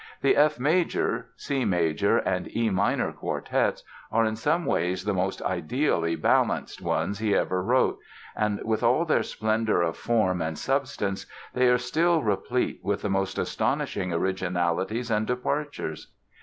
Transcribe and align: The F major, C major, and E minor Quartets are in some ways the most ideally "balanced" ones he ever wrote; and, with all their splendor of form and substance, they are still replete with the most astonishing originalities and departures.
The 0.23 0.35
F 0.35 0.59
major, 0.59 1.27
C 1.35 1.63
major, 1.63 2.17
and 2.17 2.47
E 2.57 2.71
minor 2.71 3.11
Quartets 3.11 3.83
are 4.11 4.25
in 4.25 4.35
some 4.35 4.65
ways 4.65 5.03
the 5.05 5.13
most 5.13 5.43
ideally 5.43 6.15
"balanced" 6.15 6.81
ones 6.81 7.19
he 7.19 7.35
ever 7.35 7.61
wrote; 7.61 7.99
and, 8.35 8.59
with 8.63 8.81
all 8.81 9.05
their 9.05 9.21
splendor 9.21 9.83
of 9.83 9.95
form 9.95 10.41
and 10.41 10.57
substance, 10.57 11.27
they 11.53 11.67
are 11.67 11.77
still 11.77 12.23
replete 12.23 12.79
with 12.81 13.03
the 13.03 13.11
most 13.11 13.37
astonishing 13.37 14.11
originalities 14.11 15.11
and 15.11 15.27
departures. 15.27 16.11